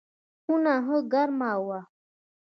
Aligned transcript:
خونه 0.41 0.73
ښه 0.85 0.97
ګرمه 1.11 1.51
وه. 1.65 1.79